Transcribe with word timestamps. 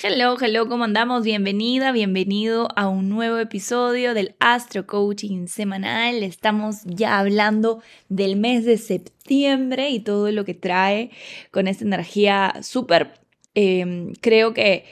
Hello, 0.00 0.36
hello, 0.40 0.68
¿cómo 0.68 0.84
andamos? 0.84 1.24
Bienvenida, 1.24 1.90
bienvenido 1.90 2.68
a 2.76 2.86
un 2.86 3.08
nuevo 3.08 3.38
episodio 3.38 4.14
del 4.14 4.36
Astro 4.38 4.86
Coaching 4.86 5.48
semanal. 5.48 6.22
Estamos 6.22 6.82
ya 6.84 7.18
hablando 7.18 7.82
del 8.08 8.36
mes 8.36 8.64
de 8.64 8.78
septiembre 8.78 9.90
y 9.90 9.98
todo 9.98 10.30
lo 10.30 10.44
que 10.44 10.54
trae 10.54 11.10
con 11.50 11.66
esta 11.66 11.84
energía 11.84 12.54
súper, 12.62 13.14
eh, 13.56 14.12
creo 14.20 14.54
que 14.54 14.84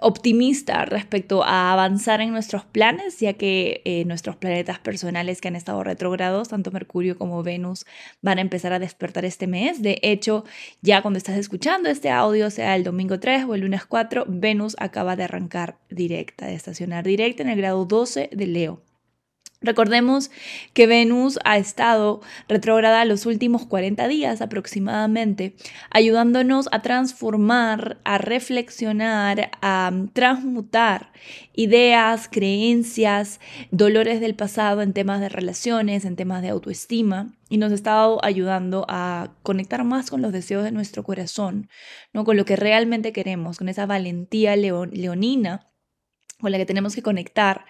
optimista 0.00 0.84
respecto 0.84 1.44
a 1.44 1.72
avanzar 1.72 2.20
en 2.20 2.32
nuestros 2.32 2.64
planes, 2.64 3.18
ya 3.20 3.34
que 3.34 3.82
eh, 3.84 4.04
nuestros 4.04 4.36
planetas 4.36 4.78
personales 4.78 5.40
que 5.40 5.48
han 5.48 5.56
estado 5.56 5.84
retrogrados, 5.84 6.48
tanto 6.48 6.70
Mercurio 6.70 7.18
como 7.18 7.42
Venus, 7.42 7.86
van 8.22 8.38
a 8.38 8.40
empezar 8.40 8.72
a 8.72 8.78
despertar 8.78 9.24
este 9.24 9.46
mes. 9.46 9.82
De 9.82 9.98
hecho, 10.02 10.44
ya 10.82 11.02
cuando 11.02 11.18
estás 11.18 11.36
escuchando 11.36 11.88
este 11.88 12.10
audio, 12.10 12.50
sea 12.50 12.76
el 12.76 12.84
domingo 12.84 13.20
3 13.20 13.44
o 13.44 13.54
el 13.54 13.62
lunes 13.62 13.84
4, 13.86 14.24
Venus 14.28 14.76
acaba 14.78 15.16
de 15.16 15.24
arrancar 15.24 15.78
directa, 15.90 16.46
de 16.46 16.54
estacionar 16.54 17.04
directa 17.04 17.42
en 17.42 17.50
el 17.50 17.58
grado 17.58 17.84
12 17.84 18.30
de 18.32 18.46
Leo. 18.46 18.89
Recordemos 19.62 20.30
que 20.72 20.86
Venus 20.86 21.38
ha 21.44 21.58
estado 21.58 22.22
retrógrada 22.48 23.04
los 23.04 23.26
últimos 23.26 23.66
40 23.66 24.08
días 24.08 24.40
aproximadamente, 24.40 25.54
ayudándonos 25.90 26.70
a 26.72 26.80
transformar, 26.80 27.98
a 28.04 28.16
reflexionar, 28.16 29.50
a 29.60 29.92
transmutar 30.14 31.12
ideas, 31.52 32.26
creencias, 32.32 33.38
dolores 33.70 34.22
del 34.22 34.34
pasado 34.34 34.80
en 34.80 34.94
temas 34.94 35.20
de 35.20 35.28
relaciones, 35.28 36.06
en 36.06 36.16
temas 36.16 36.40
de 36.40 36.48
autoestima, 36.48 37.34
y 37.50 37.58
nos 37.58 37.70
ha 37.72 37.74
estado 37.74 38.24
ayudando 38.24 38.86
a 38.88 39.34
conectar 39.42 39.84
más 39.84 40.08
con 40.08 40.22
los 40.22 40.32
deseos 40.32 40.64
de 40.64 40.72
nuestro 40.72 41.02
corazón, 41.02 41.68
¿no? 42.14 42.24
con 42.24 42.38
lo 42.38 42.46
que 42.46 42.56
realmente 42.56 43.12
queremos, 43.12 43.58
con 43.58 43.68
esa 43.68 43.84
valentía 43.84 44.56
leonina 44.56 45.66
con 46.40 46.50
la 46.50 46.56
que 46.56 46.64
tenemos 46.64 46.94
que 46.94 47.02
conectar 47.02 47.66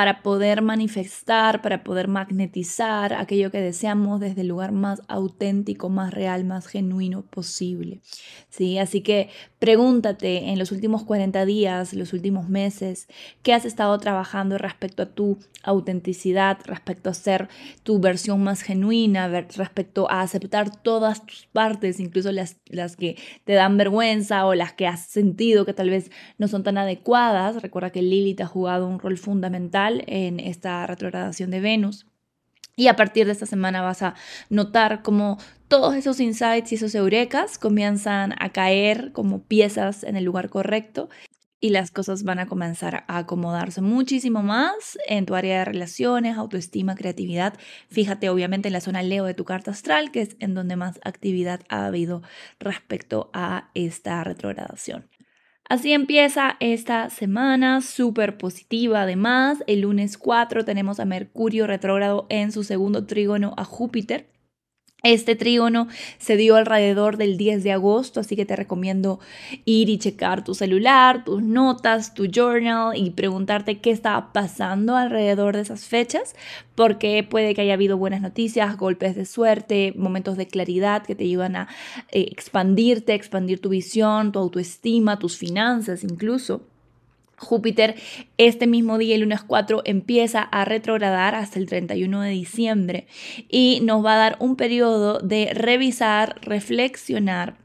para 0.00 0.22
poder 0.22 0.62
manifestar, 0.62 1.60
para 1.60 1.84
poder 1.84 2.08
magnetizar 2.08 3.12
aquello 3.12 3.50
que 3.50 3.60
deseamos 3.60 4.18
desde 4.18 4.40
el 4.40 4.48
lugar 4.48 4.72
más 4.72 5.02
auténtico, 5.08 5.90
más 5.90 6.14
real, 6.14 6.44
más 6.44 6.68
genuino 6.68 7.20
posible. 7.20 8.00
¿Sí? 8.48 8.78
Así 8.78 9.02
que 9.02 9.28
pregúntate 9.58 10.48
en 10.48 10.58
los 10.58 10.72
últimos 10.72 11.04
40 11.04 11.44
días, 11.44 11.92
los 11.92 12.14
últimos 12.14 12.48
meses, 12.48 13.08
qué 13.42 13.52
has 13.52 13.66
estado 13.66 13.98
trabajando 13.98 14.56
respecto 14.56 15.02
a 15.02 15.06
tu 15.10 15.38
autenticidad, 15.62 16.56
respecto 16.64 17.10
a 17.10 17.14
ser 17.14 17.50
tu 17.82 18.00
versión 18.00 18.42
más 18.42 18.62
genuina, 18.62 19.28
respecto 19.28 20.10
a 20.10 20.22
aceptar 20.22 20.80
todas 20.82 21.26
tus 21.26 21.46
partes, 21.52 22.00
incluso 22.00 22.32
las, 22.32 22.56
las 22.64 22.96
que 22.96 23.18
te 23.44 23.52
dan 23.52 23.76
vergüenza 23.76 24.46
o 24.46 24.54
las 24.54 24.72
que 24.72 24.86
has 24.86 25.04
sentido 25.04 25.66
que 25.66 25.74
tal 25.74 25.90
vez 25.90 26.10
no 26.38 26.48
son 26.48 26.62
tan 26.62 26.78
adecuadas. 26.78 27.60
Recuerda 27.60 27.90
que 27.90 28.00
Lilith 28.00 28.40
ha 28.40 28.46
jugado 28.46 28.86
un 28.86 28.98
rol 28.98 29.18
fundamental 29.18 29.89
en 30.06 30.40
esta 30.40 30.86
retrogradación 30.86 31.50
de 31.50 31.60
Venus. 31.60 32.06
Y 32.76 32.88
a 32.88 32.96
partir 32.96 33.26
de 33.26 33.32
esta 33.32 33.46
semana 33.46 33.82
vas 33.82 34.02
a 34.02 34.14
notar 34.48 35.02
cómo 35.02 35.38
todos 35.68 35.94
esos 35.94 36.18
insights 36.20 36.72
y 36.72 36.76
esos 36.76 36.94
eurekas 36.94 37.58
comienzan 37.58 38.34
a 38.38 38.50
caer 38.50 39.12
como 39.12 39.42
piezas 39.42 40.02
en 40.02 40.16
el 40.16 40.24
lugar 40.24 40.48
correcto 40.48 41.08
y 41.60 41.70
las 41.70 41.90
cosas 41.90 42.24
van 42.24 42.38
a 42.38 42.46
comenzar 42.46 43.04
a 43.06 43.18
acomodarse 43.18 43.82
muchísimo 43.82 44.42
más 44.42 44.98
en 45.06 45.26
tu 45.26 45.34
área 45.34 45.58
de 45.58 45.64
relaciones, 45.66 46.38
autoestima, 46.38 46.94
creatividad. 46.94 47.54
Fíjate 47.88 48.30
obviamente 48.30 48.68
en 48.68 48.72
la 48.72 48.80
zona 48.80 49.02
Leo 49.02 49.26
de 49.26 49.34
tu 49.34 49.44
carta 49.44 49.70
astral, 49.70 50.10
que 50.10 50.22
es 50.22 50.36
en 50.40 50.54
donde 50.54 50.76
más 50.76 50.98
actividad 51.04 51.60
ha 51.68 51.84
habido 51.84 52.22
respecto 52.58 53.30
a 53.34 53.70
esta 53.74 54.24
retrogradación. 54.24 55.06
Así 55.70 55.92
empieza 55.92 56.56
esta 56.58 57.10
semana 57.10 57.80
súper 57.80 58.36
positiva. 58.36 59.02
Además, 59.02 59.62
el 59.68 59.82
lunes 59.82 60.18
4 60.18 60.64
tenemos 60.64 60.98
a 60.98 61.04
Mercurio 61.04 61.68
retrógrado 61.68 62.26
en 62.28 62.50
su 62.50 62.64
segundo 62.64 63.06
trígono 63.06 63.54
a 63.56 63.62
Júpiter. 63.62 64.26
Este 65.02 65.34
trígono 65.34 65.88
se 66.18 66.36
dio 66.36 66.56
alrededor 66.56 67.16
del 67.16 67.38
10 67.38 67.64
de 67.64 67.72
agosto, 67.72 68.20
así 68.20 68.36
que 68.36 68.44
te 68.44 68.54
recomiendo 68.54 69.18
ir 69.64 69.88
y 69.88 69.98
checar 69.98 70.44
tu 70.44 70.54
celular, 70.54 71.24
tus 71.24 71.42
notas, 71.42 72.12
tu 72.12 72.26
journal 72.26 72.96
y 72.96 73.10
preguntarte 73.10 73.78
qué 73.78 73.90
estaba 73.90 74.32
pasando 74.32 74.96
alrededor 74.96 75.56
de 75.56 75.62
esas 75.62 75.86
fechas, 75.86 76.34
porque 76.74 77.26
puede 77.28 77.54
que 77.54 77.62
haya 77.62 77.74
habido 77.74 77.96
buenas 77.96 78.20
noticias, 78.20 78.76
golpes 78.76 79.16
de 79.16 79.24
suerte, 79.24 79.94
momentos 79.96 80.36
de 80.36 80.46
claridad 80.46 81.02
que 81.02 81.14
te 81.14 81.24
ayudan 81.24 81.56
a 81.56 81.68
eh, 82.10 82.26
expandirte, 82.30 83.14
expandir 83.14 83.60
tu 83.60 83.70
visión, 83.70 84.32
tu 84.32 84.38
autoestima, 84.38 85.18
tus 85.18 85.38
finanzas 85.38 86.04
incluso. 86.04 86.69
Júpiter 87.40 87.94
este 88.36 88.66
mismo 88.66 88.98
día, 88.98 89.14
el 89.14 89.22
lunes 89.22 89.42
4, 89.42 89.82
empieza 89.86 90.42
a 90.42 90.64
retrogradar 90.66 91.34
hasta 91.34 91.58
el 91.58 91.66
31 91.66 92.20
de 92.20 92.30
diciembre 92.30 93.06
y 93.48 93.80
nos 93.82 94.04
va 94.04 94.14
a 94.14 94.18
dar 94.18 94.36
un 94.40 94.56
periodo 94.56 95.18
de 95.20 95.52
revisar, 95.54 96.36
reflexionar 96.42 97.56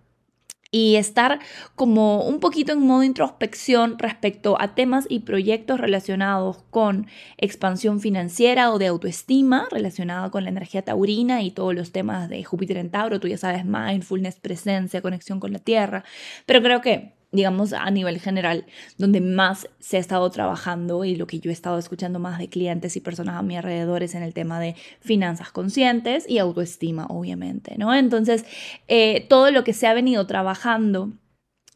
y 0.72 0.98
estar 0.98 1.40
como 1.76 2.24
un 2.24 2.42
poquito 2.42 2.74
en 2.74 2.80
modo 2.80 3.04
introspección 3.04 3.98
respecto 3.98 4.58
a 4.60 4.76
temas 4.76 5.06
y 5.08 5.22
proyectos 5.22 5.80
relacionados 5.80 6.64
con 6.70 7.08
expansión 7.38 8.02
financiera 8.02 8.72
o 8.74 8.78
de 8.78 8.88
autoestima, 8.88 9.70
relacionado 9.72 10.32
con 10.32 10.44
la 10.44 10.50
energía 10.50 10.82
taurina 10.82 11.42
y 11.44 11.52
todos 11.52 11.74
los 11.74 11.94
temas 11.94 12.28
de 12.28 12.44
Júpiter 12.44 12.76
en 12.76 12.92
Tauro, 12.92 13.22
tú 13.22 13.30
ya 13.30 13.38
sabes, 13.38 13.64
mindfulness, 13.64 14.40
presencia, 14.42 15.02
conexión 15.02 15.40
con 15.40 15.54
la 15.54 15.60
Tierra, 15.60 16.04
pero 16.46 16.62
creo 16.62 16.82
que 16.82 17.15
digamos, 17.36 17.74
a 17.74 17.90
nivel 17.92 18.20
general, 18.20 18.66
donde 18.98 19.22
más 19.22 19.68
se 19.80 19.98
ha 19.98 20.00
estado 20.00 20.30
trabajando 20.30 21.06
y 21.06 21.16
lo 21.16 21.28
que 21.28 21.40
yo 21.40 21.50
he 21.50 21.54
estado 21.54 21.78
escuchando 21.78 22.20
más 22.20 22.40
de 22.40 22.50
clientes 22.50 22.96
y 22.96 23.02
personas 23.02 23.36
a 23.36 23.42
mi 23.44 23.58
alrededor 23.58 24.04
es 24.04 24.16
en 24.16 24.24
el 24.24 24.34
tema 24.34 24.60
de 24.60 24.76
finanzas 25.00 25.52
conscientes 25.52 26.26
y 26.28 26.38
autoestima, 26.40 27.06
obviamente, 27.08 27.76
¿no? 27.78 27.94
Entonces, 27.94 28.46
eh, 28.88 29.26
todo 29.30 29.52
lo 29.52 29.64
que 29.64 29.74
se 29.74 29.88
ha 29.88 29.94
venido 29.94 30.26
trabajando 30.26 31.12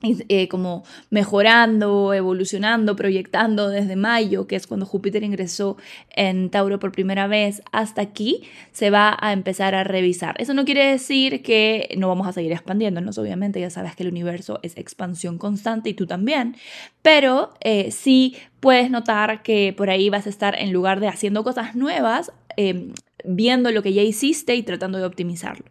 eh, 0.01 0.47
como 0.47 0.85
mejorando, 1.09 2.13
evolucionando, 2.13 2.95
proyectando 2.95 3.67
desde 3.67 3.97
mayo, 3.97 4.47
que 4.47 4.55
es 4.55 4.65
cuando 4.65 4.85
Júpiter 4.85 5.23
ingresó 5.23 5.75
en 6.11 6.49
Tauro 6.49 6.79
por 6.79 6.93
primera 6.93 7.27
vez, 7.27 7.61
hasta 7.73 8.01
aquí 8.01 8.43
se 8.71 8.91
va 8.91 9.17
a 9.19 9.33
empezar 9.33 9.75
a 9.75 9.83
revisar. 9.83 10.35
Eso 10.39 10.53
no 10.53 10.63
quiere 10.63 10.85
decir 10.85 11.41
que 11.41 11.93
no 11.97 12.07
vamos 12.07 12.27
a 12.27 12.31
seguir 12.31 12.53
expandiéndonos, 12.53 13.17
obviamente, 13.17 13.59
ya 13.59 13.69
sabes 13.69 13.93
que 13.97 14.03
el 14.03 14.09
universo 14.09 14.61
es 14.63 14.77
expansión 14.77 15.37
constante 15.37 15.89
y 15.89 15.93
tú 15.93 16.07
también, 16.07 16.55
pero 17.01 17.53
eh, 17.59 17.91
sí 17.91 18.37
puedes 18.61 18.89
notar 18.89 19.43
que 19.43 19.73
por 19.75 19.89
ahí 19.89 20.09
vas 20.09 20.27
a 20.27 20.29
estar 20.29 20.57
en 20.57 20.71
lugar 20.71 21.01
de 21.01 21.09
haciendo 21.09 21.43
cosas 21.43 21.75
nuevas, 21.75 22.31
eh, 22.55 22.93
viendo 23.25 23.71
lo 23.71 23.83
que 23.83 23.93
ya 23.93 24.01
hiciste 24.01 24.55
y 24.55 24.63
tratando 24.63 24.97
de 24.97 25.05
optimizarlo. 25.05 25.65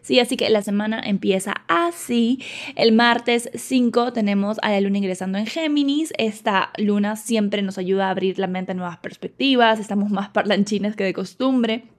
Sí, 0.00 0.20
así 0.20 0.36
que 0.36 0.48
la 0.50 0.62
semana 0.62 1.00
empieza 1.04 1.62
así. 1.68 2.40
El 2.76 2.92
martes 2.92 3.50
5 3.54 4.12
tenemos 4.12 4.58
a 4.62 4.70
la 4.70 4.80
luna 4.80 4.98
ingresando 4.98 5.38
en 5.38 5.46
Géminis. 5.46 6.12
Esta 6.18 6.70
luna 6.76 7.16
siempre 7.16 7.62
nos 7.62 7.78
ayuda 7.78 8.08
a 8.08 8.10
abrir 8.10 8.38
la 8.38 8.46
mente 8.46 8.72
a 8.72 8.74
nuevas 8.74 8.98
perspectivas. 8.98 9.80
Estamos 9.80 10.10
más 10.10 10.28
parlanchines 10.30 10.96
que 10.96 11.04
de 11.04 11.12
costumbre. 11.12 11.91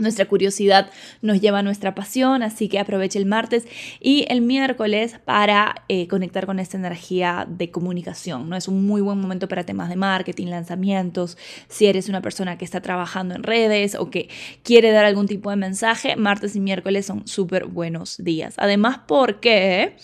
Nuestra 0.00 0.26
curiosidad 0.26 0.90
nos 1.22 1.40
lleva 1.40 1.58
a 1.58 1.62
nuestra 1.62 1.94
pasión, 1.94 2.42
así 2.42 2.68
que 2.68 2.78
aproveche 2.78 3.18
el 3.18 3.26
martes 3.26 3.66
y 4.00 4.24
el 4.28 4.40
miércoles 4.40 5.20
para 5.24 5.84
eh, 5.88 6.08
conectar 6.08 6.46
con 6.46 6.58
esta 6.58 6.78
energía 6.78 7.46
de 7.48 7.70
comunicación. 7.70 8.48
¿no? 8.48 8.56
Es 8.56 8.66
un 8.66 8.86
muy 8.86 9.02
buen 9.02 9.20
momento 9.20 9.46
para 9.46 9.64
temas 9.64 9.90
de 9.90 9.96
marketing, 9.96 10.46
lanzamientos. 10.46 11.36
Si 11.68 11.86
eres 11.86 12.08
una 12.08 12.22
persona 12.22 12.56
que 12.56 12.64
está 12.64 12.80
trabajando 12.80 13.34
en 13.34 13.42
redes 13.42 13.94
o 13.94 14.10
que 14.10 14.28
quiere 14.62 14.90
dar 14.90 15.04
algún 15.04 15.26
tipo 15.26 15.50
de 15.50 15.56
mensaje, 15.56 16.16
martes 16.16 16.56
y 16.56 16.60
miércoles 16.60 17.06
son 17.06 17.26
súper 17.26 17.66
buenos 17.66 18.16
días. 18.24 18.54
Además, 18.56 19.00
porque 19.06 19.96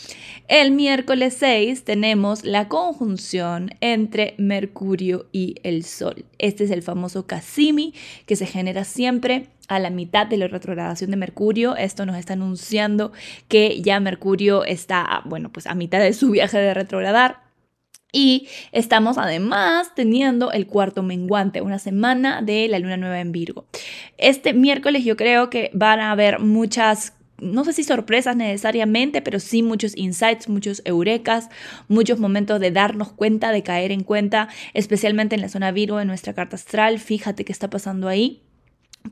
el 0.48 0.72
miércoles 0.72 1.36
6 1.38 1.84
tenemos 1.84 2.44
la 2.44 2.68
conjunción 2.68 3.70
entre 3.80 4.34
Mercurio 4.38 5.26
y 5.32 5.56
el 5.62 5.84
Sol. 5.84 6.24
Este 6.38 6.64
es 6.64 6.70
el 6.70 6.82
famoso 6.82 7.26
Cassimi 7.26 7.94
que 8.26 8.36
se 8.36 8.46
genera 8.46 8.84
siempre 8.84 9.48
a 9.68 9.78
la 9.78 9.90
mitad 9.90 10.26
de 10.26 10.36
la 10.36 10.48
retrogradación 10.48 11.10
de 11.10 11.16
Mercurio. 11.16 11.76
Esto 11.76 12.06
nos 12.06 12.16
está 12.16 12.34
anunciando 12.34 13.12
que 13.48 13.80
ya 13.82 14.00
Mercurio 14.00 14.64
está, 14.64 15.22
bueno, 15.24 15.50
pues 15.50 15.66
a 15.66 15.74
mitad 15.74 16.00
de 16.00 16.12
su 16.12 16.30
viaje 16.30 16.58
de 16.58 16.74
retrogradar 16.74 17.46
Y 18.12 18.48
estamos 18.72 19.18
además 19.18 19.92
teniendo 19.94 20.50
el 20.52 20.66
cuarto 20.66 21.02
menguante, 21.02 21.60
una 21.60 21.78
semana 21.78 22.40
de 22.40 22.68
la 22.68 22.78
luna 22.78 22.96
nueva 22.96 23.20
en 23.20 23.32
Virgo. 23.32 23.66
Este 24.16 24.54
miércoles 24.54 25.04
yo 25.04 25.16
creo 25.16 25.50
que 25.50 25.70
van 25.74 26.00
a 26.00 26.12
haber 26.12 26.38
muchas 26.38 27.12
no 27.38 27.64
sé 27.66 27.74
si 27.74 27.84
sorpresas 27.84 28.34
necesariamente, 28.34 29.20
pero 29.20 29.40
sí 29.40 29.62
muchos 29.62 29.94
insights, 29.96 30.48
muchos 30.48 30.80
eurekas, 30.86 31.50
muchos 31.86 32.18
momentos 32.18 32.60
de 32.60 32.70
darnos 32.70 33.12
cuenta, 33.12 33.52
de 33.52 33.62
caer 33.62 33.92
en 33.92 34.04
cuenta, 34.04 34.48
especialmente 34.72 35.34
en 35.34 35.42
la 35.42 35.50
zona 35.50 35.70
Virgo 35.70 35.98
de 35.98 36.06
nuestra 36.06 36.32
carta 36.32 36.56
astral. 36.56 36.98
Fíjate 36.98 37.44
qué 37.44 37.52
está 37.52 37.68
pasando 37.68 38.08
ahí 38.08 38.45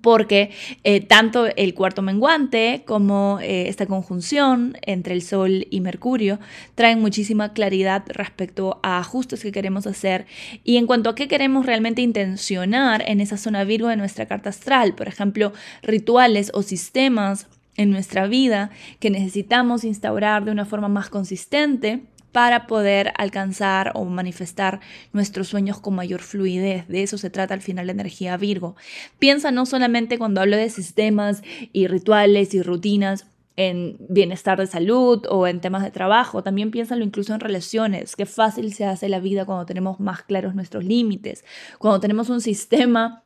porque 0.01 0.51
eh, 0.83 1.01
tanto 1.01 1.47
el 1.47 1.75
cuarto 1.75 2.03
menguante 2.03 2.83
como 2.87 3.39
eh, 3.41 3.69
esta 3.69 3.87
conjunción 3.87 4.77
entre 4.83 5.15
el 5.15 5.23
Sol 5.23 5.67
y 5.71 5.81
Mercurio 5.81 6.39
traen 6.75 7.01
muchísima 7.01 7.53
claridad 7.53 8.05
respecto 8.09 8.81
a 8.83 8.99
ajustes 8.99 9.43
que 9.43 9.53
queremos 9.53 9.87
hacer. 9.87 10.27
Y 10.63 10.77
en 10.77 10.87
cuanto 10.87 11.11
a 11.11 11.15
qué 11.15 11.29
queremos 11.29 11.67
realmente 11.67 12.03
intencionar 12.03 13.03
en 13.07 13.21
esa 13.21 13.37
zona 13.37 13.65
Virgo 13.65 13.89
de 13.89 13.97
nuestra 13.97 14.27
carta 14.27 14.51
astral, 14.51 14.95
por 14.95 15.09
ejemplo, 15.09 15.53
rituales 15.83 16.51
o 16.55 16.63
sistemas 16.63 17.47
en 17.77 17.91
nuestra 17.91 18.27
vida 18.27 18.71
que 19.01 19.11
necesitamos 19.11 19.85
instaurar 19.85 20.45
de 20.45 20.53
una 20.53 20.65
forma 20.65 20.89
más 20.89 21.11
consistente 21.11 22.03
para 22.35 22.67
poder 22.67 23.13
alcanzar 23.17 23.93
o 23.95 24.05
manifestar 24.05 24.81
nuestros 25.13 25.47
sueños 25.47 25.79
con 25.79 25.95
mayor 25.95 26.21
fluidez. 26.21 26.89
De 26.89 27.05
eso 27.05 27.17
se 27.17 27.31
trata 27.31 27.55
al 27.55 27.63
final 27.63 27.87
la 27.87 27.93
energía 27.93 28.37
Virgo. 28.37 28.75
Piensa 29.21 29.53
no 29.53 29.67
solamente 29.67 30.19
cuando 30.19 30.41
hablo 30.41 30.57
de 30.57 30.69
sistemas 30.69 31.45
y 31.73 31.87
rituales 31.87 32.53
y 32.53 32.61
rutinas 32.61 33.27
en 33.55 33.97
bienestar 34.09 34.59
de 34.59 34.67
salud 34.67 35.25
o 35.31 35.47
en 35.47 35.61
temas 35.61 35.85
de 35.85 35.93
trabajo, 35.93 36.43
también 36.43 36.73
piénsalo 36.73 37.05
incluso 37.05 37.35
en 37.35 37.39
relaciones, 37.39 38.17
qué 38.17 38.27
fácil 38.27 38.75
se 38.75 38.85
hace 38.85 39.09
la 39.09 39.21
vida 39.21 39.45
cuando 39.45 39.65
tenemos 39.65 40.01
más 40.01 40.23
claros 40.23 40.57
nuestros 40.57 40.83
límites, 40.83 41.45
cuando 41.79 42.01
tenemos 42.01 42.31
un 42.31 42.41
sistema 42.41 43.24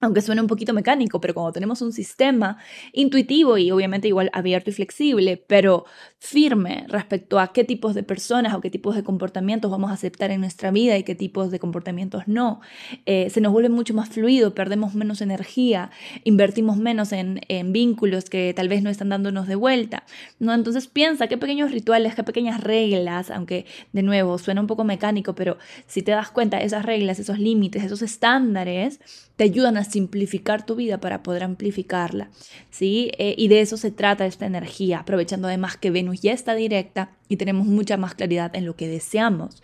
aunque 0.00 0.20
suene 0.20 0.40
un 0.40 0.46
poquito 0.46 0.72
mecánico, 0.72 1.20
pero 1.20 1.34
cuando 1.34 1.52
tenemos 1.52 1.82
un 1.82 1.92
sistema 1.92 2.58
intuitivo 2.92 3.58
y 3.58 3.70
obviamente 3.70 4.06
igual 4.06 4.30
abierto 4.32 4.70
y 4.70 4.72
flexible, 4.72 5.42
pero 5.46 5.86
firme 6.18 6.84
respecto 6.88 7.40
a 7.40 7.52
qué 7.52 7.64
tipos 7.64 7.94
de 7.94 8.04
personas 8.04 8.54
o 8.54 8.60
qué 8.60 8.70
tipos 8.70 8.94
de 8.94 9.02
comportamientos 9.02 9.70
vamos 9.70 9.90
a 9.90 9.94
aceptar 9.94 10.30
en 10.30 10.40
nuestra 10.40 10.70
vida 10.70 10.96
y 10.96 11.02
qué 11.02 11.14
tipos 11.14 11.50
de 11.50 11.58
comportamientos 11.58 12.28
no, 12.28 12.60
eh, 13.06 13.28
se 13.30 13.40
nos 13.40 13.52
vuelve 13.52 13.70
mucho 13.70 13.92
más 13.92 14.08
fluido, 14.08 14.54
perdemos 14.54 14.94
menos 14.94 15.20
energía, 15.20 15.90
invertimos 16.24 16.76
menos 16.76 17.12
en, 17.12 17.38
vínculos 17.72 18.30
que 18.30 18.54
tal 18.54 18.68
vez 18.68 18.82
no 18.82 18.90
están 18.90 19.08
dándonos 19.08 19.48
de 19.48 19.54
vuelta. 19.54 20.04
¿no? 20.38 20.54
Entonces 20.54 20.86
piensa 20.86 21.26
qué 21.26 21.36
pequeños 21.36 21.72
rituales, 21.72 22.14
qué 22.14 22.22
pequeñas 22.22 22.60
reglas, 22.60 23.30
aunque 23.30 23.66
de 23.92 24.02
nuevo 24.02 24.38
suena 24.38 24.60
un 24.60 24.66
poco 24.66 24.84
mecánico, 24.84 25.34
pero 25.34 25.58
si 25.86 26.02
te 26.02 26.12
das 26.12 26.30
cuenta, 26.30 26.58
esas 26.60 26.84
reglas, 26.84 27.18
esos 27.18 27.38
límites, 27.38 27.84
esos 27.84 28.02
estándares, 28.02 29.00
te 29.36 29.44
ayudan 29.44 29.76
a 29.76 29.84
simplificar 29.90 30.64
tu 30.64 30.74
vida 30.74 30.98
para 30.98 31.22
poder 31.22 31.44
amplificarla, 31.44 32.30
¿sí? 32.70 33.10
Eh, 33.18 33.34
y 33.36 33.48
de 33.48 33.60
eso 33.60 33.76
se 33.76 33.90
trata 33.90 34.26
esta 34.26 34.46
energía, 34.46 35.00
aprovechando 35.00 35.48
además 35.48 35.76
que 35.76 35.90
Venus 35.90 36.20
ya 36.20 36.32
está 36.32 36.54
directa 36.54 37.10
y 37.28 37.36
tenemos 37.36 37.66
mucha 37.66 37.96
más 37.96 38.14
claridad 38.14 38.54
en 38.54 38.66
lo 38.66 38.76
que 38.76 38.88
deseamos. 38.88 39.62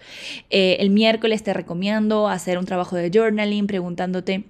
Eh, 0.50 0.76
el 0.80 0.90
miércoles 0.90 1.42
te 1.42 1.54
recomiendo 1.54 2.28
hacer 2.28 2.58
un 2.58 2.66
trabajo 2.66 2.96
de 2.96 3.10
journaling 3.12 3.66
preguntándote 3.66 4.44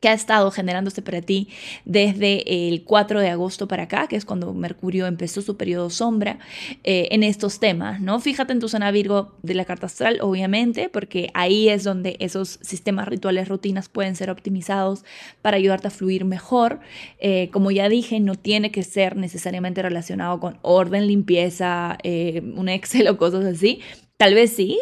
que 0.00 0.08
ha 0.08 0.14
estado 0.14 0.50
generándose 0.50 1.02
para 1.02 1.20
ti 1.20 1.48
desde 1.84 2.68
el 2.68 2.84
4 2.84 3.20
de 3.20 3.28
agosto 3.28 3.68
para 3.68 3.84
acá, 3.84 4.08
que 4.08 4.16
es 4.16 4.24
cuando 4.24 4.52
Mercurio 4.54 5.06
empezó 5.06 5.42
su 5.42 5.58
periodo 5.58 5.90
sombra, 5.90 6.38
eh, 6.84 7.08
en 7.10 7.22
estos 7.22 7.60
temas, 7.60 8.00
¿no? 8.00 8.18
Fíjate 8.18 8.52
en 8.52 8.60
tu 8.60 8.68
zona 8.68 8.90
Virgo 8.90 9.32
de 9.42 9.54
la 9.54 9.66
carta 9.66 9.86
astral, 9.86 10.18
obviamente, 10.22 10.88
porque 10.88 11.30
ahí 11.34 11.68
es 11.68 11.84
donde 11.84 12.16
esos 12.18 12.58
sistemas 12.62 13.08
rituales, 13.08 13.48
rutinas 13.48 13.88
pueden 13.90 14.16
ser 14.16 14.30
optimizados 14.30 15.04
para 15.42 15.58
ayudarte 15.58 15.88
a 15.88 15.90
fluir 15.90 16.24
mejor. 16.24 16.80
Eh, 17.18 17.50
como 17.52 17.70
ya 17.70 17.88
dije, 17.90 18.20
no 18.20 18.36
tiene 18.36 18.70
que 18.70 18.82
ser 18.82 19.16
necesariamente 19.16 19.82
relacionado 19.82 20.40
con 20.40 20.58
orden, 20.62 21.06
limpieza, 21.06 21.98
eh, 22.02 22.42
un 22.56 22.70
Excel 22.70 23.08
o 23.08 23.18
cosas 23.18 23.44
así, 23.44 23.80
Tal 24.20 24.34
vez 24.34 24.54
sí, 24.54 24.78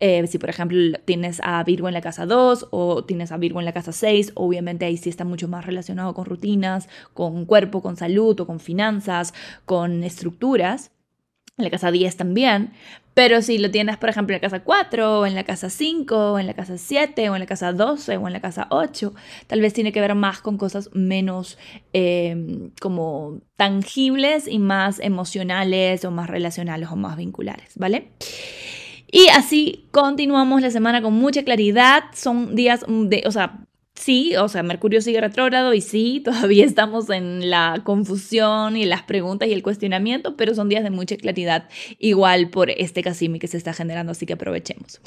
eh, 0.00 0.26
si 0.26 0.36
por 0.36 0.50
ejemplo 0.50 0.98
tienes 1.06 1.40
a 1.42 1.64
Virgo 1.64 1.88
en 1.88 1.94
la 1.94 2.02
casa 2.02 2.26
2 2.26 2.68
o 2.72 3.06
tienes 3.06 3.32
a 3.32 3.38
Virgo 3.38 3.58
en 3.58 3.64
la 3.64 3.72
casa 3.72 3.90
6, 3.90 4.32
obviamente 4.34 4.84
ahí 4.84 4.98
sí 4.98 5.08
está 5.08 5.24
mucho 5.24 5.48
más 5.48 5.64
relacionado 5.64 6.12
con 6.12 6.26
rutinas, 6.26 6.90
con 7.14 7.46
cuerpo, 7.46 7.80
con 7.80 7.96
salud 7.96 8.38
o 8.38 8.46
con 8.46 8.60
finanzas, 8.60 9.32
con 9.64 10.04
estructuras. 10.04 10.90
En 11.56 11.64
la 11.64 11.70
casa 11.70 11.90
10 11.90 12.16
también, 12.16 12.72
pero 13.14 13.40
si 13.40 13.58
lo 13.58 13.70
tienes, 13.70 13.96
por 13.98 14.08
ejemplo, 14.08 14.34
en 14.34 14.42
la 14.42 14.48
casa 14.48 14.62
4, 14.62 15.20
o 15.20 15.26
en 15.26 15.34
la 15.34 15.44
casa 15.44 15.70
5, 15.70 16.32
o 16.32 16.38
en 16.38 16.46
la 16.46 16.54
casa 16.54 16.76
7, 16.78 17.30
o 17.30 17.34
en 17.34 17.40
la 17.40 17.46
casa 17.46 17.72
12, 17.72 18.16
o 18.16 18.26
en 18.26 18.32
la 18.32 18.40
casa 18.40 18.66
8, 18.70 19.14
tal 19.46 19.60
vez 19.60 19.72
tiene 19.72 19.92
que 19.92 20.00
ver 20.00 20.14
más 20.14 20.40
con 20.40 20.56
cosas 20.58 20.90
menos 20.92 21.58
eh, 21.92 22.70
como 22.80 23.40
tangibles 23.56 24.48
y 24.48 24.58
más 24.58 24.98
emocionales 25.00 26.04
o 26.04 26.10
más 26.10 26.28
relacionales 26.28 26.88
o 26.90 26.96
más 26.96 27.16
vinculares, 27.16 27.72
¿vale? 27.76 28.08
Y 29.14 29.28
así 29.28 29.84
continuamos 29.90 30.62
la 30.62 30.70
semana 30.70 31.02
con 31.02 31.12
mucha 31.12 31.44
claridad. 31.44 32.04
Son 32.14 32.56
días 32.56 32.82
de, 32.88 33.22
o 33.26 33.30
sea, 33.30 33.66
sí, 33.94 34.34
o 34.36 34.48
sea, 34.48 34.62
Mercurio 34.62 35.02
sigue 35.02 35.20
retrógrado 35.20 35.74
y 35.74 35.82
sí, 35.82 36.20
todavía 36.24 36.64
estamos 36.64 37.10
en 37.10 37.50
la 37.50 37.82
confusión 37.84 38.74
y 38.74 38.86
las 38.86 39.02
preguntas 39.02 39.50
y 39.50 39.52
el 39.52 39.62
cuestionamiento, 39.62 40.34
pero 40.38 40.54
son 40.54 40.70
días 40.70 40.82
de 40.82 40.88
mucha 40.88 41.18
claridad 41.18 41.68
igual 41.98 42.48
por 42.48 42.70
este 42.70 43.02
casimi 43.02 43.38
que 43.38 43.48
se 43.48 43.58
está 43.58 43.74
generando, 43.74 44.12
así 44.12 44.24
que 44.24 44.32
aprovechemos. 44.32 45.02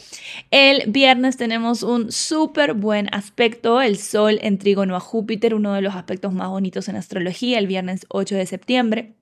El 0.52 0.92
viernes 0.92 1.36
tenemos 1.36 1.82
un 1.82 2.12
súper 2.12 2.76
buen 2.76 3.08
aspecto, 3.12 3.82
el 3.82 3.98
Sol 3.98 4.38
en 4.44 4.60
trígono 4.60 4.96
a 4.96 5.00
Júpiter, 5.00 5.56
uno 5.56 5.74
de 5.74 5.82
los 5.82 5.96
aspectos 5.96 6.32
más 6.32 6.50
bonitos 6.50 6.88
en 6.90 6.96
astrología, 6.96 7.58
el 7.58 7.66
viernes 7.66 8.06
8 8.10 8.36
de 8.36 8.46
septiembre. 8.46 9.16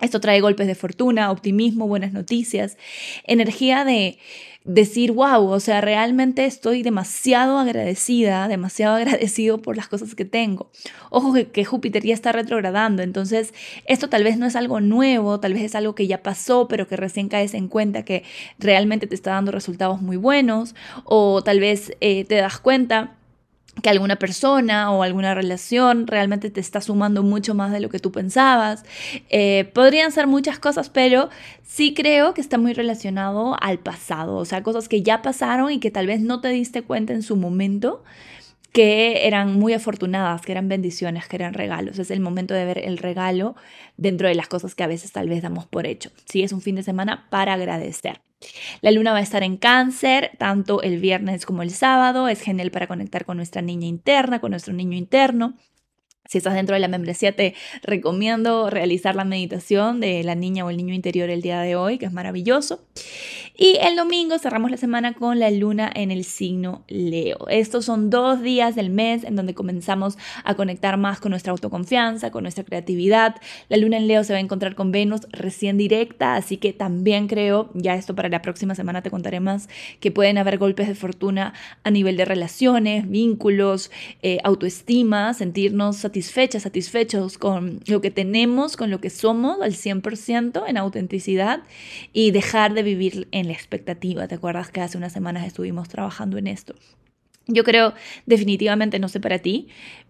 Esto 0.00 0.20
trae 0.20 0.40
golpes 0.40 0.66
de 0.66 0.74
fortuna, 0.74 1.30
optimismo, 1.30 1.88
buenas 1.88 2.12
noticias, 2.12 2.76
energía 3.24 3.84
de 3.84 4.18
decir, 4.66 5.12
wow, 5.12 5.48
o 5.48 5.60
sea, 5.60 5.80
realmente 5.80 6.44
estoy 6.44 6.82
demasiado 6.82 7.58
agradecida, 7.58 8.46
demasiado 8.48 8.96
agradecido 8.96 9.62
por 9.62 9.76
las 9.76 9.88
cosas 9.88 10.14
que 10.14 10.24
tengo. 10.24 10.70
Ojo 11.08 11.34
que, 11.50 11.64
Júpiter 11.64 12.04
ya 12.04 12.12
está 12.12 12.32
retrogradando, 12.32 13.02
entonces 13.02 13.54
esto 13.86 14.08
tal 14.08 14.24
vez 14.24 14.36
no 14.36 14.44
es 14.44 14.56
algo 14.56 14.80
nuevo, 14.80 15.40
tal 15.40 15.54
vez 15.54 15.62
es 15.62 15.74
algo 15.74 15.94
que 15.94 16.06
ya 16.06 16.22
pasó, 16.22 16.68
pero 16.68 16.88
que 16.88 16.96
recién 16.96 17.28
caes 17.28 17.54
en 17.54 17.68
cuenta 17.68 18.04
que 18.04 18.24
realmente 18.58 19.06
te 19.06 19.14
está 19.14 19.30
dando 19.30 19.52
resultados 19.52 20.02
muy 20.02 20.16
buenos, 20.16 20.74
o 21.04 21.42
tal 21.42 21.60
vez 21.60 21.92
eh, 22.00 22.24
te 22.24 22.34
das 22.34 22.58
cuenta 22.58 23.16
que 23.82 23.90
alguna 23.90 24.16
persona 24.16 24.90
o 24.90 25.02
alguna 25.02 25.34
relación 25.34 26.06
realmente 26.06 26.50
te 26.50 26.60
está 26.60 26.80
sumando 26.80 27.22
mucho 27.22 27.54
más 27.54 27.72
de 27.72 27.80
lo 27.80 27.88
que 27.88 27.98
tú 27.98 28.10
pensabas. 28.10 28.84
Eh, 29.28 29.70
podrían 29.74 30.12
ser 30.12 30.26
muchas 30.26 30.58
cosas, 30.58 30.88
pero 30.88 31.28
sí 31.62 31.94
creo 31.94 32.34
que 32.34 32.40
está 32.40 32.58
muy 32.58 32.72
relacionado 32.72 33.56
al 33.60 33.78
pasado, 33.78 34.36
o 34.36 34.44
sea, 34.44 34.62
cosas 34.62 34.88
que 34.88 35.02
ya 35.02 35.22
pasaron 35.22 35.70
y 35.70 35.78
que 35.78 35.90
tal 35.90 36.06
vez 36.06 36.20
no 36.20 36.40
te 36.40 36.48
diste 36.48 36.82
cuenta 36.82 37.12
en 37.12 37.22
su 37.22 37.36
momento 37.36 38.02
que 38.72 39.26
eran 39.26 39.54
muy 39.54 39.72
afortunadas, 39.72 40.42
que 40.42 40.52
eran 40.52 40.68
bendiciones, 40.68 41.26
que 41.28 41.36
eran 41.36 41.54
regalos. 41.54 41.98
Es 41.98 42.10
el 42.10 42.20
momento 42.20 42.52
de 42.52 42.66
ver 42.66 42.78
el 42.78 42.98
regalo 42.98 43.56
dentro 43.96 44.28
de 44.28 44.34
las 44.34 44.48
cosas 44.48 44.74
que 44.74 44.84
a 44.84 44.86
veces 44.86 45.12
tal 45.12 45.30
vez 45.30 45.42
damos 45.42 45.66
por 45.66 45.86
hecho. 45.86 46.10
Sí, 46.26 46.42
es 46.42 46.52
un 46.52 46.60
fin 46.60 46.74
de 46.74 46.82
semana 46.82 47.26
para 47.30 47.54
agradecer. 47.54 48.20
La 48.80 48.90
luna 48.90 49.12
va 49.12 49.18
a 49.18 49.22
estar 49.22 49.42
en 49.42 49.56
cáncer 49.56 50.32
tanto 50.38 50.82
el 50.82 51.00
viernes 51.00 51.46
como 51.46 51.62
el 51.62 51.70
sábado. 51.70 52.28
Es 52.28 52.40
genial 52.40 52.70
para 52.70 52.86
conectar 52.86 53.24
con 53.24 53.36
nuestra 53.36 53.62
niña 53.62 53.86
interna, 53.86 54.40
con 54.40 54.50
nuestro 54.50 54.74
niño 54.74 54.96
interno. 54.96 55.56
Si 56.28 56.38
estás 56.38 56.54
dentro 56.54 56.74
de 56.74 56.80
la 56.80 56.88
membresía, 56.88 57.36
te 57.36 57.54
recomiendo 57.82 58.68
realizar 58.68 59.14
la 59.14 59.24
meditación 59.24 60.00
de 60.00 60.24
la 60.24 60.34
niña 60.34 60.64
o 60.64 60.70
el 60.70 60.76
niño 60.76 60.92
interior 60.92 61.30
el 61.30 61.40
día 61.40 61.60
de 61.60 61.76
hoy, 61.76 61.98
que 61.98 62.06
es 62.06 62.12
maravilloso. 62.12 62.84
Y 63.58 63.78
el 63.80 63.96
domingo 63.96 64.38
cerramos 64.38 64.70
la 64.70 64.76
semana 64.76 65.14
con 65.14 65.38
la 65.38 65.50
luna 65.50 65.90
en 65.94 66.10
el 66.10 66.24
signo 66.24 66.84
Leo. 66.88 67.48
Estos 67.48 67.86
son 67.86 68.10
dos 68.10 68.42
días 68.42 68.74
del 68.74 68.90
mes 68.90 69.24
en 69.24 69.34
donde 69.34 69.54
comenzamos 69.54 70.18
a 70.44 70.56
conectar 70.56 70.98
más 70.98 71.20
con 71.20 71.30
nuestra 71.30 71.52
autoconfianza, 71.52 72.30
con 72.30 72.42
nuestra 72.42 72.64
creatividad. 72.64 73.36
La 73.70 73.78
luna 73.78 73.96
en 73.96 74.08
Leo 74.08 74.24
se 74.24 74.34
va 74.34 74.36
a 74.38 74.42
encontrar 74.42 74.74
con 74.74 74.92
Venus 74.92 75.22
recién 75.30 75.78
directa, 75.78 76.34
así 76.36 76.58
que 76.58 76.74
también 76.74 77.28
creo, 77.28 77.70
ya 77.72 77.94
esto 77.94 78.14
para 78.14 78.28
la 78.28 78.42
próxima 78.42 78.74
semana 78.74 79.00
te 79.00 79.10
contaré 79.10 79.40
más, 79.40 79.70
que 80.00 80.10
pueden 80.10 80.36
haber 80.36 80.58
golpes 80.58 80.86
de 80.86 80.94
fortuna 80.94 81.54
a 81.82 81.90
nivel 81.90 82.18
de 82.18 82.26
relaciones, 82.26 83.08
vínculos, 83.08 83.90
eh, 84.20 84.36
autoestima, 84.44 85.32
sentirnos 85.32 85.96
satisfechas, 85.96 86.64
satisfechos 86.64 87.38
con 87.38 87.80
lo 87.86 88.02
que 88.02 88.10
tenemos, 88.10 88.76
con 88.76 88.90
lo 88.90 89.00
que 89.00 89.08
somos 89.08 89.62
al 89.62 89.72
100% 89.72 90.64
en 90.68 90.76
autenticidad 90.76 91.62
y 92.12 92.32
dejar 92.32 92.74
de 92.74 92.82
vivir 92.82 93.28
en 93.32 93.45
la 93.46 93.54
expectativa. 93.54 94.28
¿Te 94.28 94.36
acuerdas 94.36 94.70
que 94.70 94.80
hace 94.80 94.98
unas 94.98 95.12
semanas 95.12 95.46
estuvimos 95.46 95.88
trabajando 95.88 96.38
en 96.38 96.46
esto? 96.46 96.74
Yo 97.48 97.62
creo 97.62 97.94
definitivamente, 98.26 98.98
no 98.98 99.08
sé 99.08 99.20
para 99.20 99.38
ti, 99.38 99.68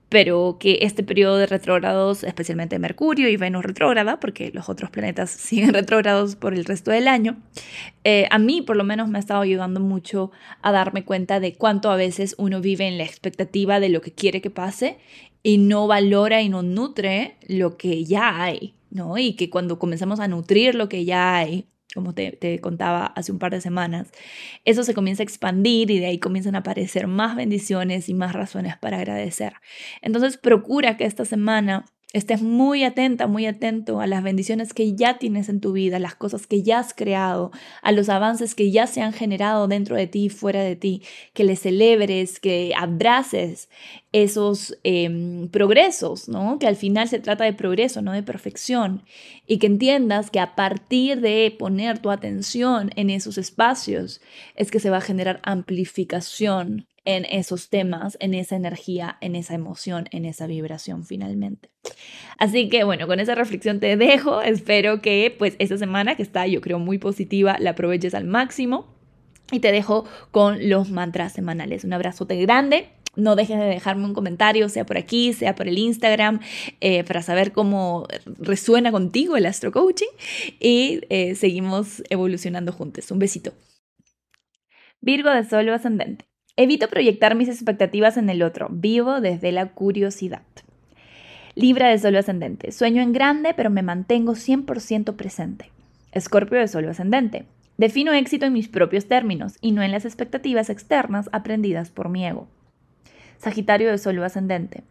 pero 0.09 0.57
que 0.61 0.79
este 0.83 1.03
periodo 1.03 1.37
de 1.37 1.47
retrógrados, 1.47 2.23
especialmente 2.23 2.79
Mercurio 2.79 3.29
y 3.29 3.37
Venus 3.37 3.65
retrógrada, 3.65 4.21
porque 4.21 4.51
los 4.55 4.69
otros 4.69 4.91
planetas 4.91 5.31
siguen 5.31 5.75
retrógrados 5.75 6.37
por 6.37 6.55
el 6.55 6.65
resto 6.65 6.91
del 6.91 7.09
año, 7.09 7.37
eh, 8.05 8.27
a 8.31 8.39
mí 8.39 8.63
por 8.63 8.77
lo 8.77 8.85
menos 8.85 9.09
me 9.09 9.19
ha 9.19 9.21
estado 9.21 9.41
ayudando 9.41 9.81
mucho 9.81 10.31
a 10.63 10.73
darme 10.73 11.05
cuenta 11.05 11.41
de 11.41 11.55
cuánto 11.55 11.91
a 11.91 11.97
veces 11.97 12.35
uno 12.39 12.61
vive 12.61 12.87
en 12.87 12.99
la 12.99 13.05
expectativa 13.05 13.81
de 13.81 13.89
lo 13.89 14.01
que 14.01 14.13
quiere 14.13 14.41
que 14.41 14.51
pase 14.51 14.99
y 15.43 15.59
no 15.59 15.87
valora 15.87 16.41
y 16.43 16.49
no 16.49 16.63
nutre 16.63 17.37
lo 17.49 17.77
que 17.77 18.05
ya 18.05 18.43
hay, 18.43 18.75
¿no? 18.91 19.19
Y 19.19 19.35
que 19.35 19.51
cuando 19.51 19.79
comenzamos 19.79 20.21
a 20.21 20.29
nutrir 20.29 20.75
lo 20.75 20.89
que 20.89 21.05
ya 21.05 21.37
hay, 21.37 21.67
como 21.95 22.15
te, 22.15 22.61
contaba 22.61 23.07
hace 23.07 23.33
un 23.33 23.39
par 23.39 23.53
de 23.53 23.61
semanas, 23.61 24.11
eso 24.65 24.85
se 24.85 24.95
comienza 24.95 25.23
a 25.23 25.25
expandir 25.25 25.91
y 25.91 25.99
de 25.99 26.07
ahí 26.07 26.19
comienzan 26.19 26.55
a 26.55 26.59
aparecer 26.59 27.07
más 27.07 27.37
bendiciones 27.37 28.09
y 28.09 28.15
más 28.15 28.33
razones 28.33 28.77
para 28.77 28.99
agradecer. 28.99 29.55
Entonces 30.03 30.37
procura 30.37 30.97
que 30.97 31.05
esta 31.05 31.25
semana 31.25 31.87
estés 32.17 32.43
muy 32.43 32.83
atenta, 32.83 33.27
muy 33.27 33.47
atento 33.47 34.01
a 34.01 34.07
las 34.07 34.23
bendiciones 34.23 34.73
que 34.73 34.95
ya 34.95 35.19
tienes 35.19 35.49
en 35.49 35.61
tu 35.61 35.73
vida, 35.73 35.99
las 35.99 36.15
cosas 36.15 36.47
que 36.47 36.63
ya 36.63 36.79
has 36.79 36.95
creado, 36.95 37.51
a 37.83 37.93
los 37.93 38.09
avances 38.09 38.55
que 38.55 38.71
ya 38.71 38.87
se 38.87 39.03
han 39.03 39.13
generado 39.13 39.69
dentro 39.69 39.97
de 39.97 40.07
ti 40.07 40.25
y 40.25 40.29
fuera 40.29 40.63
de 40.63 40.77
ti, 40.77 41.03
que 41.35 41.45
le 41.45 41.57
celebres, 41.57 42.41
que 42.41 42.73
abraces 42.77 43.69
esos 44.13 44.79
em, 44.83 45.49
progresos, 45.49 46.29
¿no? 46.29 46.59
Que 46.59 46.67
al 46.67 46.77
final 46.77 47.07
se 47.09 47.19
trata 47.19 47.45
de 47.45 47.53
progreso, 47.53 48.01
no 48.01 48.13
de 48.13 48.23
perfección, 48.23 49.03
y 49.47 49.59
que 49.59 49.67
entiendas 49.67 50.31
que 50.31 50.41
a 50.41 50.55
partir 50.55 51.21
de 51.21 51.55
poner 51.59 51.99
tu 51.99 52.11
atención 52.11 52.91
en 52.97 53.11
esos 53.11 53.37
espacios 53.37 54.23
es 54.55 54.71
que 54.71 54.81
se 54.81 54.91
va 54.91 54.99
a 54.99 55.03
generar 55.03 55.41
amplificación 55.43 56.87
en 57.07 57.25
esos 57.25 57.71
temas, 57.71 58.19
en 58.21 58.35
esa 58.35 58.57
energía, 58.57 59.17
en 59.23 59.37
esa 59.37 59.55
emoción, 59.55 60.07
en 60.11 60.27
esa 60.27 60.47
vibración 60.47 61.05
finalmente. 61.05 61.71
Así 62.37 62.69
que 62.69 62.85
bueno, 62.85 63.07
con 63.07 63.21
esa 63.21 63.35
reflexión 63.35 63.81
te 63.81 63.97
dejo. 63.97 64.43
Espero 64.43 65.01
que 65.01 65.35
pues 65.39 65.55
esta 65.59 65.79
semana 65.79 66.17
que 66.17 66.23
está 66.23 66.47
yo 66.47 66.61
creo 66.61 66.79
muy 66.79 66.99
positiva 66.99 67.57
la 67.59 67.71
aproveches 67.71 68.15
al 68.15 68.25
máximo. 68.25 68.95
Y 69.53 69.61
te 69.61 69.71
dejo 69.71 70.05
con 70.33 70.69
los 70.69 70.91
mantras 70.91 71.33
semanales. 71.33 71.85
Un 71.85 71.93
abrazote 71.93 72.37
grande. 72.43 72.89
No 73.15 73.37
dejes 73.37 73.59
de 73.59 73.65
dejarme 73.65 74.05
un 74.05 74.13
comentario, 74.13 74.69
sea 74.69 74.85
por 74.85 74.99
aquí, 74.99 75.33
sea 75.33 75.55
por 75.55 75.69
el 75.69 75.79
Instagram, 75.79 76.41
eh, 76.81 77.05
para 77.05 77.23
saber 77.23 77.53
cómo 77.53 78.07
resuena 78.39 78.91
contigo 78.91 79.37
el 79.37 79.47
astro 79.47 79.71
coaching. 79.71 80.11
Y 80.59 81.01
eh, 81.11 81.37
seguimos 81.37 82.03
evolucionando 82.11 82.73
juntos. 82.73 83.11
Un 83.13 83.21
besito. 83.21 83.55
Virgo 85.01 85.31
de 85.31 85.49
Sol 85.49 85.69
ascendente. 85.69 86.27
Evito 86.59 86.89
proyectar 86.89 87.35
mis 87.35 87.51
expectativas 87.51 88.17
en 88.17 88.31
el 88.31 88.43
otro, 88.43 88.69
vivo 88.71 89.21
desde 89.21 89.53
la 89.53 89.69
curiosidad. 89.73 90.41
Libra 91.55 91.89
de 91.89 91.99
Sol 91.99 92.17
ascendente. 92.17 92.73
Sueño 92.73 93.03
en 93.03 93.13
grande, 93.13 93.53
pero 93.55 93.69
me 93.69 93.83
mantengo 93.83 94.33
100% 94.33 95.17
presente. 95.17 95.71
Escorpio 96.13 96.59
de 96.59 96.67
Sol 96.67 96.89
ascendente. 96.89 97.45
Defino 97.77 98.15
éxito 98.15 98.47
en 98.47 98.55
mis 98.55 98.69
propios 98.69 99.07
términos 99.07 99.59
y 99.61 99.73
no 99.73 99.83
en 99.83 99.93
las 99.93 100.07
expectativas 100.07 100.71
externas 100.71 101.29
aprendidas 101.31 101.91
por 101.91 102.09
mi 102.09 102.25
ego. 102.27 102.49
Sagitario 103.37 103.91
de 103.91 103.99
Sol 103.99 104.23
ascendente. 104.25 104.83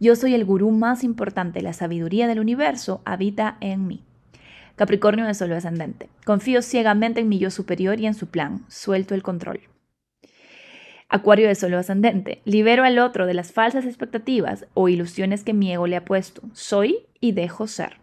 Yo 0.00 0.16
soy 0.16 0.34
el 0.34 0.44
gurú 0.44 0.72
más 0.72 1.04
importante, 1.04 1.62
la 1.62 1.72
sabiduría 1.72 2.26
del 2.26 2.40
universo 2.40 3.00
habita 3.04 3.58
en 3.60 3.86
mí. 3.86 4.02
Capricornio 4.74 5.24
de 5.24 5.34
Sol 5.34 5.52
ascendente. 5.52 6.08
Confío 6.24 6.62
ciegamente 6.62 7.20
en 7.20 7.28
mi 7.28 7.38
yo 7.38 7.52
superior 7.52 8.00
y 8.00 8.06
en 8.06 8.14
su 8.14 8.26
plan. 8.26 8.64
Suelto 8.66 9.14
el 9.14 9.22
control. 9.22 9.60
Acuario 11.14 11.46
de 11.46 11.54
Sol 11.54 11.74
ascendente. 11.74 12.40
Libero 12.46 12.84
al 12.84 12.98
otro 12.98 13.26
de 13.26 13.34
las 13.34 13.52
falsas 13.52 13.84
expectativas 13.84 14.64
o 14.72 14.88
ilusiones 14.88 15.44
que 15.44 15.52
mi 15.52 15.70
ego 15.70 15.86
le 15.86 15.96
ha 15.96 16.06
puesto. 16.06 16.40
Soy 16.54 17.00
y 17.20 17.32
dejo 17.32 17.66
ser. 17.66 17.98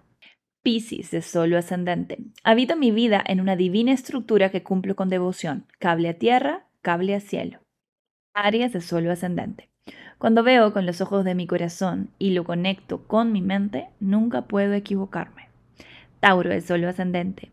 Piscis 0.62 1.10
de 1.10 1.24
Sol 1.24 1.56
ascendente. 1.56 2.20
Habito 2.44 2.76
mi 2.76 2.92
vida 2.92 3.24
en 3.26 3.42
una 3.42 3.56
divina 3.56 3.94
estructura 3.94 4.52
que 4.52 4.62
cumplo 4.62 4.96
con 4.96 5.10
devoción. 5.10 5.66
Cable 5.80 6.10
a 6.10 6.20
tierra, 6.20 6.68
cable 6.84 7.16
a 7.16 7.20
cielo. 7.20 7.62
Aries 8.36 8.74
de 8.74 8.82
Sol 8.82 9.10
ascendente. 9.10 9.70
Cuando 10.20 10.44
veo 10.44 10.72
con 10.72 10.86
los 10.86 11.02
ojos 11.02 11.26
de 11.26 11.34
mi 11.34 11.48
corazón 11.48 12.12
y 12.20 12.36
lo 12.36 12.44
conecto 12.44 13.08
con 13.08 13.32
mi 13.32 13.42
mente, 13.42 13.88
nunca 14.00 14.44
puedo 14.44 14.74
equivocarme. 14.74 15.50
Tauro 16.20 16.52
de 16.52 16.62
Sol 16.62 16.86
ascendente. 16.86 17.50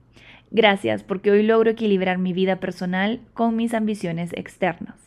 Gracias 0.51 1.03
porque 1.03 1.31
hoy 1.31 1.43
logro 1.43 1.71
equilibrar 1.71 2.19
mi 2.19 2.35
vida 2.35 2.61
personal 2.61 3.23
con 3.33 3.57
mis 3.57 3.73
ambiciones 3.73 4.35
externas. 4.35 5.06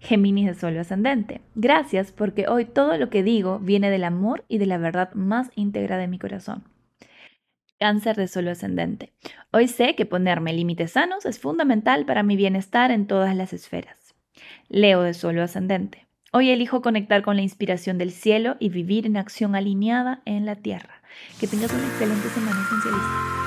Géminis 0.00 0.46
de 0.46 0.54
Sol 0.54 0.78
ascendente. 0.78 1.40
Gracias 1.54 2.12
porque 2.12 2.48
hoy 2.48 2.64
todo 2.64 2.96
lo 2.96 3.10
que 3.10 3.22
digo 3.22 3.58
viene 3.58 3.90
del 3.90 4.04
amor 4.04 4.44
y 4.48 4.58
de 4.58 4.66
la 4.66 4.78
verdad 4.78 5.12
más 5.14 5.50
íntegra 5.54 5.96
de 5.96 6.08
mi 6.08 6.18
corazón. 6.18 6.64
Cáncer 7.78 8.16
de 8.16 8.28
Sol 8.28 8.48
ascendente. 8.48 9.12
Hoy 9.52 9.68
sé 9.68 9.94
que 9.94 10.06
ponerme 10.06 10.52
límites 10.52 10.92
sanos 10.92 11.26
es 11.26 11.38
fundamental 11.38 12.06
para 12.06 12.22
mi 12.22 12.36
bienestar 12.36 12.90
en 12.90 13.06
todas 13.06 13.36
las 13.36 13.52
esferas. 13.52 14.14
Leo 14.68 15.02
de 15.02 15.14
Sol 15.14 15.38
ascendente. 15.38 16.06
Hoy 16.32 16.50
elijo 16.50 16.82
conectar 16.82 17.22
con 17.22 17.36
la 17.36 17.42
inspiración 17.42 17.98
del 17.98 18.12
cielo 18.12 18.56
y 18.58 18.68
vivir 18.68 19.06
en 19.06 19.16
acción 19.16 19.54
alineada 19.54 20.22
en 20.24 20.44
la 20.44 20.56
tierra. 20.56 21.02
Que 21.40 21.46
tengas 21.46 21.72
una 21.72 21.86
excelente 21.86 22.28
semana 22.28 22.62
esencialista. 22.66 23.45